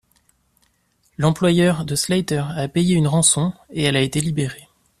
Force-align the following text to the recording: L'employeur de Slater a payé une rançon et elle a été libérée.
L'employeur 1.19 1.85
de 1.85 1.93
Slater 1.95 2.41
a 2.55 2.67
payé 2.67 2.95
une 2.95 3.05
rançon 3.07 3.53
et 3.69 3.83
elle 3.83 3.95
a 3.95 4.01
été 4.01 4.19
libérée. 4.19 4.67